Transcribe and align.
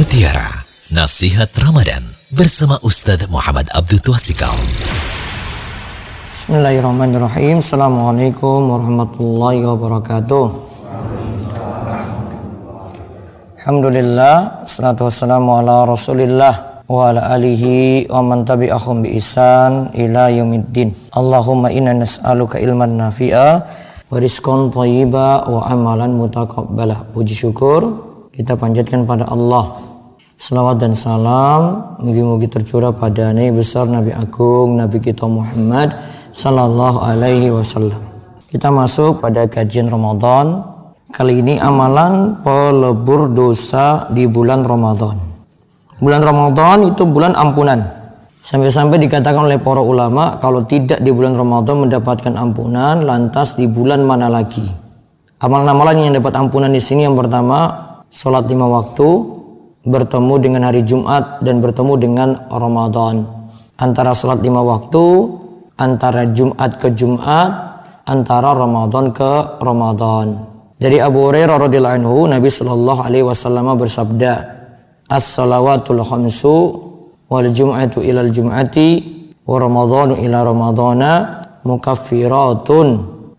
Mutiara 0.00 0.48
Nasihat 0.96 1.52
Ramadan 1.60 2.00
bersama 2.32 2.80
Ustadz 2.80 3.28
Muhammad 3.28 3.68
Abdul 3.68 4.00
Twasikal. 4.00 4.56
Bismillahirrahmanirrahim. 6.32 7.60
Assalamualaikum 7.60 8.64
warahmatullahi 8.64 9.60
wabarakatuh. 9.60 10.44
Alhamdulillah, 13.60 14.64
salatu 14.64 15.04
wassalamu 15.04 15.60
ala 15.60 15.84
rasulillah 15.84 16.80
wa 16.88 17.12
ala 17.12 17.36
alihi 17.36 18.08
wa 18.08 18.24
man 18.24 18.48
tabi'ahum 18.48 19.04
bi 19.04 19.20
isan 19.20 19.92
ila 19.92 20.32
yaumiddin. 20.32 20.96
Allahumma 21.12 21.68
inna 21.76 21.92
nas'aluka 21.92 22.56
ilman 22.56 22.96
nafi'a 22.96 23.48
wa 24.08 24.16
rizqan 24.16 24.72
thayyiba 24.72 25.44
wa 25.44 25.68
amalan 25.68 26.16
mutaqabbalah. 26.16 27.12
Puji 27.12 27.36
syukur 27.36 28.08
kita 28.32 28.56
panjatkan 28.56 29.04
pada 29.04 29.28
Allah 29.28 29.89
Selawat 30.40 30.80
dan 30.80 30.96
salam 30.96 31.92
Mugi-mugi 32.00 32.48
tercurah 32.48 32.96
pada 32.96 33.28
Nabi 33.28 33.60
besar 33.60 33.84
Nabi 33.84 34.08
Agung 34.16 34.80
Nabi 34.80 34.96
kita 34.96 35.28
Muhammad 35.28 35.92
Sallallahu 36.32 37.04
alaihi 37.04 37.52
wasallam. 37.52 38.00
Kita 38.48 38.72
masuk 38.72 39.20
pada 39.20 39.44
kajian 39.44 39.92
Ramadan. 39.92 40.64
Kali 41.12 41.44
ini 41.44 41.60
amalan 41.60 42.40
pelebur 42.40 43.28
dosa 43.28 44.08
di 44.08 44.24
bulan 44.24 44.64
Ramadan. 44.64 45.20
Bulan 46.00 46.24
Ramadan 46.24 46.88
itu 46.88 47.04
bulan 47.04 47.36
ampunan. 47.36 47.84
Sampai-sampai 48.40 48.96
dikatakan 48.96 49.44
oleh 49.44 49.60
para 49.60 49.84
ulama 49.84 50.40
Kalau 50.40 50.64
tidak 50.64 51.04
di 51.04 51.12
bulan 51.12 51.36
Ramadan 51.36 51.84
mendapatkan 51.84 52.40
ampunan 52.40 53.04
Lantas 53.04 53.52
di 53.52 53.68
bulan 53.68 54.00
mana 54.00 54.32
lagi? 54.32 54.64
Amalan-amalan 55.44 56.08
yang 56.08 56.16
dapat 56.16 56.32
ampunan 56.40 56.72
di 56.72 56.80
sini 56.80 57.04
yang 57.04 57.12
pertama 57.12 57.76
sholat 58.10 58.50
lima 58.50 58.66
waktu, 58.66 59.39
bertemu 59.84 60.34
dengan 60.36 60.62
hari 60.68 60.84
Jumat 60.84 61.40
dan 61.40 61.64
bertemu 61.64 61.94
dengan 61.96 62.28
Ramadan. 62.52 63.24
Antara 63.80 64.12
sholat 64.12 64.44
lima 64.44 64.60
waktu, 64.60 65.04
antara 65.80 66.28
Jumat 66.28 66.76
ke 66.76 66.92
Jumat, 66.92 67.80
antara 68.04 68.52
Ramadan 68.52 69.08
ke 69.16 69.56
Ramadan. 69.56 70.36
Dari 70.76 71.00
Abu 71.00 71.28
Hurairah 71.28 71.56
radhiyallahu 71.60 71.96
anhu, 72.00 72.16
Nabi 72.28 72.48
Shallallahu 72.48 73.00
alaihi 73.04 73.24
wasallam 73.24 73.72
bersabda, 73.76 74.32
"As-salawatul 75.08 76.04
khamsu 76.04 76.56
wal 77.28 77.48
jum'atu 77.48 78.04
ilal 78.04 78.32
jum'ati 78.32 78.88
wa 79.44 79.56
ramadhanu 79.60 80.16
ila 80.20 80.38
ramadhana 80.44 81.12
mukaffiratun 81.64 82.86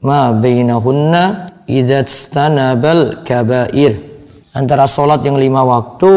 ma 0.05 0.33
bainahunna 0.33 1.21
idza 1.69 2.01
istanabal 2.05 3.25
kaba'ir." 3.25 4.10
Antara 4.55 4.87
sholat 4.87 5.23
yang 5.23 5.39
lima 5.39 5.63
waktu, 5.63 6.11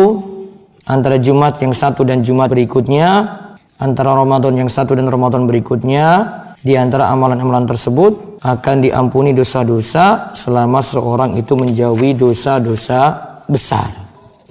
antara 0.86 1.18
Jumat 1.18 1.58
yang 1.62 1.74
satu 1.74 2.02
dan 2.02 2.20
Jumat 2.20 2.50
berikutnya, 2.50 3.40
antara 3.78 4.14
Ramadan 4.14 4.54
yang 4.58 4.70
satu 4.70 4.94
dan 4.94 5.06
Ramadan 5.06 5.46
berikutnya, 5.46 6.30
di 6.64 6.74
antara 6.80 7.12
amalan-amalan 7.12 7.68
tersebut 7.68 8.40
akan 8.40 8.76
diampuni 8.80 9.36
dosa-dosa 9.36 10.32
selama 10.32 10.80
seorang 10.80 11.36
itu 11.36 11.52
menjauhi 11.52 12.16
dosa-dosa 12.16 13.00
besar. 13.44 13.88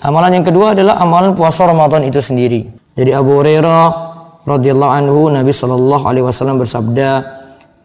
Amalan 0.06 0.42
yang 0.42 0.45
kedua 0.45 0.78
adalah 0.78 1.02
amalan 1.02 1.34
puasa 1.34 1.66
Ramadan 1.66 2.06
itu 2.06 2.22
sendiri. 2.22 2.70
Jadi 2.94 3.09
Abu 3.17 3.42
Hurairah 3.42 3.86
radhiyallahu 4.45 4.94
anhu 4.94 5.34
Nabi 5.34 5.50
Shallallahu 5.50 6.06
alaihi 6.06 6.26
wasallam 6.28 6.61
bersabda, 6.61 7.09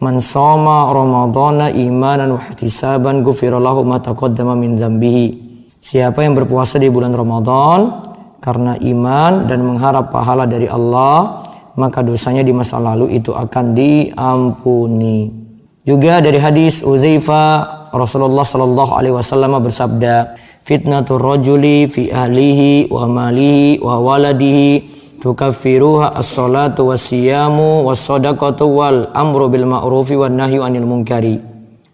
"Man 0.04 0.20
shoma 0.20 0.92
Ramadhana 0.92 1.72
imanan 1.72 2.36
wa 2.36 2.40
ihtisaban 2.42 3.24
ghufira 3.24 3.56
lahu 3.56 3.80
ma 3.88 3.96
taqaddama 3.96 4.52
min 4.58 4.76
dzambihi." 4.76 5.47
Siapa 5.78 6.26
yang 6.26 6.34
berpuasa 6.34 6.82
di 6.82 6.90
bulan 6.90 7.14
Ramadan 7.14 8.02
karena 8.42 8.74
iman 8.82 9.46
dan 9.46 9.62
mengharap 9.62 10.10
pahala 10.10 10.42
dari 10.42 10.66
Allah, 10.66 11.46
maka 11.78 12.02
dosanya 12.02 12.42
di 12.42 12.50
masa 12.50 12.82
lalu 12.82 13.14
itu 13.14 13.30
akan 13.30 13.78
diampuni. 13.78 15.30
Juga 15.86 16.18
dari 16.18 16.42
hadis 16.42 16.82
Uzaifah 16.82 17.88
Rasulullah 17.94 18.42
Shallallahu 18.42 18.92
alaihi 18.92 19.14
wasallam 19.14 19.54
bersabda, 19.62 20.34
"Fitnatur 20.66 21.22
rajuli 21.22 21.86
fi 21.86 22.10
ahlihi 22.10 22.90
wa 22.90 23.06
malihi 23.06 23.78
wa 23.78 24.02
waladihi 24.02 24.98
tukaffiruha 25.22 26.18
as-salatu 26.18 26.90
was-siyamu 26.90 27.86
was-sadaqatu 27.86 28.66
wal 28.66 29.08
amru 29.14 29.46
bil 29.46 29.64
ma'rufi 29.64 30.18
wan 30.18 30.34
nahyu 30.34 30.66
anil 30.66 30.84
munkari." 30.84 31.38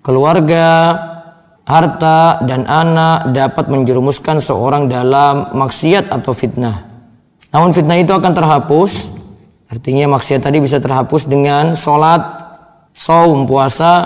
Keluarga 0.01 0.97
harta 1.65 2.45
dan 2.45 2.69
anak 2.69 3.33
dapat 3.33 3.73
menjerumuskan 3.73 4.39
seorang 4.39 4.87
dalam 4.87 5.57
maksiat 5.57 6.13
atau 6.13 6.37
fitnah. 6.37 6.85
Namun 7.51 7.73
fitnah 7.73 7.97
itu 7.97 8.13
akan 8.13 8.33
terhapus, 8.37 9.11
artinya 9.73 10.13
maksiat 10.13 10.45
tadi 10.45 10.61
bisa 10.61 10.77
terhapus 10.77 11.25
dengan 11.25 11.73
sholat, 11.73 12.21
saum, 12.93 13.49
puasa, 13.49 14.05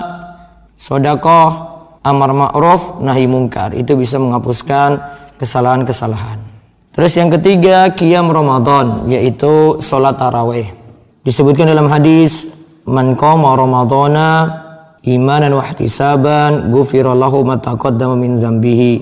sodakoh, 0.79 1.51
amar 1.99 2.31
ma'ruf, 2.31 3.03
nahi 3.03 3.27
mungkar. 3.27 3.75
Itu 3.75 3.99
bisa 3.99 4.17
menghapuskan 4.23 5.03
kesalahan-kesalahan. 5.35 6.39
Terus 6.95 7.13
yang 7.19 7.29
ketiga, 7.31 7.91
qiyam 7.91 8.31
Ramadan, 8.31 9.07
yaitu 9.11 9.79
sholat 9.83 10.15
taraweh. 10.15 10.67
Disebutkan 11.23 11.67
dalam 11.67 11.91
hadis, 11.91 12.49
man 12.87 13.13
qama 13.19 13.53
ramadana 13.53 14.29
imanan 15.05 15.55
wa 15.55 15.63
ihtisaban 15.63 16.71
ghufirallahu 16.73 17.45
min 18.17 18.31
dzambihi. 18.39 18.93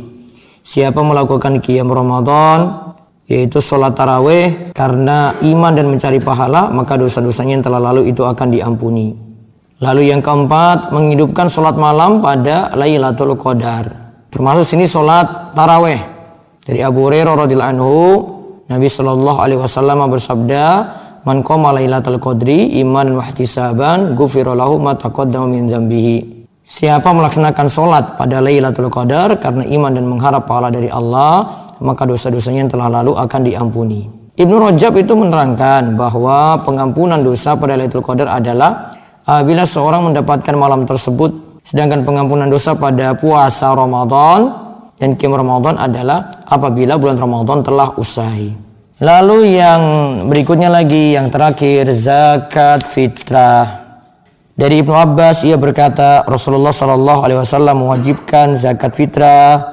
Siapa 0.62 1.00
melakukan 1.00 1.64
qiyam 1.64 1.88
Ramadan 1.88 2.92
yaitu 3.28 3.60
sholat 3.60 3.96
taraweh 3.96 4.72
karena 4.72 5.36
iman 5.44 5.72
dan 5.76 5.92
mencari 5.92 6.20
pahala 6.24 6.72
maka 6.72 6.96
dosa-dosanya 6.96 7.60
yang 7.60 7.66
telah 7.66 7.80
lalu 7.80 8.12
itu 8.12 8.24
akan 8.24 8.48
diampuni. 8.52 9.16
Lalu 9.78 10.10
yang 10.10 10.26
keempat 10.26 10.90
menghidupkan 10.90 11.48
sholat 11.54 11.78
malam 11.78 12.20
pada 12.20 12.74
Lailatul 12.74 13.38
Qadar. 13.38 14.10
Termasuk 14.34 14.66
sini 14.66 14.90
sholat 14.90 15.54
taraweh 15.54 16.02
dari 16.66 16.84
Abu 16.84 17.08
Hurairah 17.08 17.34
radhiyallahu 17.48 17.74
anhu 17.78 17.98
Nabi 18.68 18.88
Shallallahu 18.92 19.40
alaihi 19.40 19.60
wasallam 19.64 20.04
bersabda 20.12 20.64
Man 21.28 21.44
qama 21.44 21.76
lailatul 21.76 22.24
qadri 22.24 22.80
iman 22.88 23.20
wa 23.20 23.24
ihtisaban 23.28 24.16
ghufira 24.16 24.56
lahu 24.56 24.80
ma 24.80 24.96
taqaddama 24.96 25.44
min 25.52 25.68
dzambihi. 25.68 26.48
Siapa 26.64 27.12
melaksanakan 27.12 27.68
solat 27.68 28.16
pada 28.16 28.40
Lailatul 28.40 28.88
Qadar 28.88 29.36
karena 29.36 29.68
iman 29.68 29.92
dan 29.92 30.08
mengharap 30.08 30.48
pahala 30.48 30.72
dari 30.72 30.88
Allah, 30.88 31.48
maka 31.84 32.08
dosa-dosanya 32.08 32.68
yang 32.68 32.72
telah 32.72 32.88
lalu 32.88 33.16
akan 33.16 33.42
diampuni. 33.44 34.08
Ibnu 34.40 34.56
Rajab 34.72 34.96
itu 35.00 35.16
menerangkan 35.16 36.00
bahwa 36.00 36.64
pengampunan 36.64 37.20
dosa 37.20 37.60
pada 37.60 37.76
Lailatul 37.76 38.04
Qadar 38.04 38.32
adalah 38.32 38.96
apabila 39.24 39.68
seorang 39.68 40.12
mendapatkan 40.12 40.56
malam 40.56 40.88
tersebut, 40.88 41.60
sedangkan 41.64 42.08
pengampunan 42.08 42.48
dosa 42.52 42.72
pada 42.76 43.16
puasa 43.16 43.76
Ramadan 43.76 44.52
dan 44.96 45.16
kim 45.20 45.36
Ramadan 45.36 45.76
adalah 45.76 46.32
apabila 46.48 46.96
bulan 46.96 47.20
Ramadan 47.20 47.64
telah 47.68 47.96
usai. 48.00 48.67
Lalu 48.98 49.62
yang 49.62 49.82
berikutnya 50.26 50.74
lagi 50.74 51.14
yang 51.14 51.30
terakhir 51.30 51.86
zakat 51.94 52.82
fitrah. 52.82 53.86
Dari 54.58 54.82
Ibnu 54.82 54.90
Abbas 54.90 55.46
ia 55.46 55.54
berkata 55.54 56.26
Rasulullah 56.26 56.74
Shallallahu 56.74 57.22
alaihi 57.22 57.38
wasallam 57.38 57.86
mewajibkan 57.86 58.58
zakat 58.58 58.98
fitrah 58.98 59.70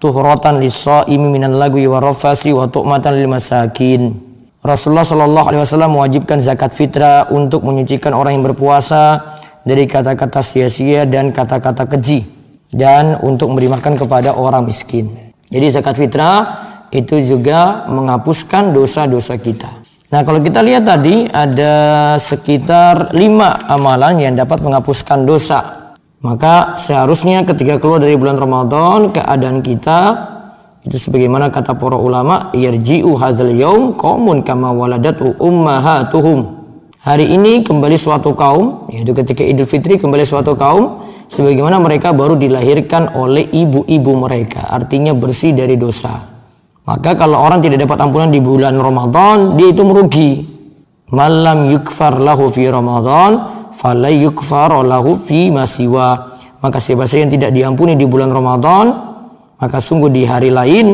tuhratan 0.00 0.64
lis-shaimi 0.64 1.28
minal 1.28 1.52
lagwi 1.52 1.84
wa 1.84 2.00
rafasi 2.00 2.56
wa 2.56 2.64
tu'matan 2.64 3.12
lil 3.20 3.28
masakin. 3.28 4.16
Rasulullah 4.64 5.04
Shallallahu 5.04 5.52
alaihi 5.52 5.60
wasallam 5.68 5.92
mewajibkan 5.92 6.40
zakat 6.40 6.72
fitrah 6.72 7.28
untuk 7.28 7.68
menyucikan 7.68 8.16
orang 8.16 8.40
yang 8.40 8.44
berpuasa 8.48 9.20
dari 9.68 9.84
kata-kata 9.84 10.40
sia-sia 10.40 11.04
dan 11.04 11.28
kata-kata 11.28 11.92
keji 11.92 12.24
dan 12.72 13.20
untuk 13.20 13.52
memberi 13.52 13.68
makan 13.68 14.00
kepada 14.00 14.32
orang 14.32 14.64
miskin. 14.64 15.12
Jadi 15.52 15.66
zakat 15.68 16.00
fitrah 16.00 16.56
itu 16.92 17.16
juga 17.24 17.88
menghapuskan 17.88 18.76
dosa-dosa 18.76 19.40
kita. 19.40 19.82
Nah 20.12 20.20
kalau 20.28 20.44
kita 20.44 20.60
lihat 20.60 20.84
tadi 20.84 21.24
ada 21.24 22.14
sekitar 22.20 23.16
lima 23.16 23.64
amalan 23.64 24.20
yang 24.20 24.36
dapat 24.36 24.60
menghapuskan 24.60 25.24
dosa. 25.24 25.90
Maka 26.20 26.76
seharusnya 26.76 27.42
ketika 27.48 27.80
keluar 27.80 27.98
dari 27.98 28.14
bulan 28.14 28.36
Ramadan 28.36 29.10
keadaan 29.10 29.64
kita 29.64 30.30
itu 30.84 31.00
sebagaimana 31.00 31.48
kata 31.48 31.80
para 31.80 31.96
ulama 31.96 32.52
yarji'u 32.52 33.16
hadzal 33.16 33.50
yaum 33.56 33.96
qaumun 33.96 34.44
kama 34.44 34.70
waladatu 34.70 35.32
ummahatuhum. 35.40 36.60
Hari 37.02 37.34
ini 37.34 37.66
kembali 37.66 37.98
suatu 37.98 38.36
kaum 38.36 38.86
yaitu 38.92 39.16
ketika 39.16 39.42
Idul 39.42 39.66
Fitri 39.66 39.98
kembali 39.98 40.22
suatu 40.22 40.54
kaum 40.54 41.02
sebagaimana 41.26 41.80
mereka 41.82 42.14
baru 42.14 42.38
dilahirkan 42.38 43.16
oleh 43.18 43.48
ibu-ibu 43.48 44.12
mereka 44.14 44.68
artinya 44.70 45.16
bersih 45.16 45.56
dari 45.56 45.74
dosa. 45.74 46.31
Maka 46.82 47.14
kalau 47.14 47.38
orang 47.38 47.62
tidak 47.62 47.86
dapat 47.86 47.98
ampunan 48.02 48.30
di 48.30 48.42
bulan 48.42 48.74
Ramadan, 48.74 49.54
dia 49.54 49.70
itu 49.70 49.86
merugi. 49.86 50.42
Malam 51.14 51.70
yukfar 51.70 52.18
lahu 52.18 52.50
fi 52.50 52.66
Ramadan, 52.66 53.30
falai 53.70 54.24
yukfar 54.26 54.82
lahu 54.82 55.14
fi 55.14 55.52
masiwa. 55.54 56.34
Maka 56.58 56.82
siapa 56.82 57.06
saja 57.06 57.26
yang 57.26 57.32
tidak 57.34 57.50
diampuni 57.54 57.94
di 57.94 58.06
bulan 58.06 58.34
Ramadan, 58.34 58.90
maka 59.62 59.78
sungguh 59.78 60.10
di 60.10 60.26
hari 60.26 60.50
lain 60.50 60.86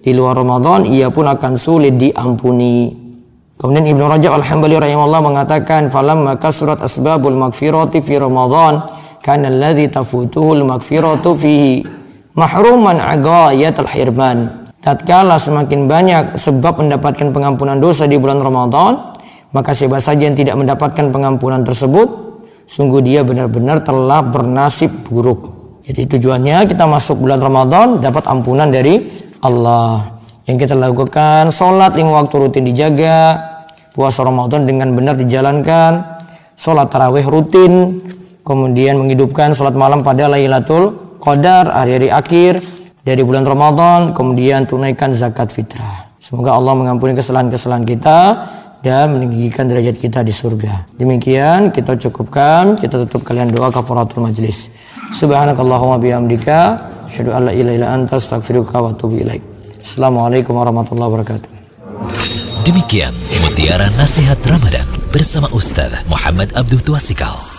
di 0.00 0.12
luar 0.12 0.36
Ramadan 0.36 0.84
ia 0.84 1.08
pun 1.08 1.24
akan 1.24 1.52
sulit 1.56 1.96
diampuni. 1.96 2.92
Kemudian 3.60 3.84
Ibnu 3.92 4.04
Rajab 4.08 4.40
Al-Hambali 4.40 4.80
rahimahullah 4.80 5.20
mengatakan 5.20 5.92
falamma 5.92 6.40
kasrat 6.40 6.80
asbabul 6.80 7.36
magfirati 7.36 8.00
fi 8.00 8.16
Ramadan 8.16 8.88
kana 9.20 9.52
alladhi 9.52 9.92
tafutuhu 9.92 10.56
al-maghfiratu 10.56 11.36
fihi 11.36 11.84
mahruman 12.32 12.96
agayat 12.96 13.76
al-hirman. 13.76 14.59
Tatkala 14.80 15.36
semakin 15.36 15.84
banyak 15.84 16.24
sebab 16.40 16.80
mendapatkan 16.80 17.28
pengampunan 17.36 17.76
dosa 17.76 18.08
di 18.08 18.16
bulan 18.16 18.40
Ramadan, 18.40 19.12
maka 19.52 19.76
siapa 19.76 20.00
saja 20.00 20.24
yang 20.24 20.32
tidak 20.32 20.56
mendapatkan 20.56 21.12
pengampunan 21.12 21.60
tersebut, 21.60 22.08
sungguh 22.64 23.04
dia 23.04 23.20
benar-benar 23.20 23.84
telah 23.84 24.24
bernasib 24.24 25.04
buruk. 25.04 25.52
Jadi 25.84 26.16
tujuannya 26.16 26.64
kita 26.64 26.88
masuk 26.88 27.20
bulan 27.20 27.44
Ramadan 27.44 28.00
dapat 28.00 28.24
ampunan 28.24 28.72
dari 28.72 29.04
Allah. 29.44 30.16
Yang 30.48 30.64
kita 30.64 30.74
lakukan 30.80 31.52
sholat 31.52 31.92
lima 32.00 32.16
waktu 32.16 32.34
rutin 32.40 32.64
dijaga, 32.64 33.36
puasa 33.92 34.24
Ramadan 34.24 34.64
dengan 34.64 34.96
benar 34.96 35.20
dijalankan, 35.20 36.24
sholat 36.56 36.88
tarawih 36.88 37.28
rutin, 37.28 38.00
kemudian 38.48 38.96
menghidupkan 38.96 39.52
sholat 39.52 39.76
malam 39.76 40.00
pada 40.00 40.24
Lailatul 40.24 41.16
Qadar 41.20 41.68
hari-hari 41.68 42.08
akhir 42.08 42.79
dari 43.00 43.24
bulan 43.24 43.44
Ramadan, 43.48 44.12
kemudian 44.12 44.68
tunaikan 44.68 45.10
zakat 45.12 45.48
fitrah. 45.48 46.12
Semoga 46.20 46.52
Allah 46.52 46.76
mengampuni 46.76 47.16
kesalahan-kesalahan 47.16 47.84
kita 47.88 48.18
dan 48.84 49.16
meninggikan 49.16 49.68
derajat 49.68 49.96
kita 49.96 50.20
di 50.20 50.32
surga. 50.32 50.88
Demikian 50.96 51.72
kita 51.72 51.96
cukupkan, 51.96 52.76
kita 52.76 53.04
tutup 53.08 53.24
kalian 53.24 53.52
doa 53.52 53.72
kafaratul 53.72 54.24
majlis. 54.24 54.72
Subhanakallahumma 55.16 55.96
bihamdika, 55.96 56.60
asyhadu 57.08 57.32
an 57.32 57.48
la 57.48 57.52
ilaha 57.56 57.76
illa 57.76 57.88
anta 57.92 58.20
astaghfiruka 58.20 58.76
wa 58.80 58.92
atubu 58.92 59.20
ilaik. 59.20 59.40
Assalamualaikum 59.80 60.56
warahmatullahi 60.60 61.08
wabarakatuh. 61.08 61.50
Demikian 62.68 63.12
mutiara 63.48 63.88
nasihat 63.96 64.36
Ramadan 64.44 64.84
bersama 65.08 65.48
Ustaz 65.56 66.04
Muhammad 66.04 66.52
Abdul 66.52 66.84
Tuasikal. 66.84 67.49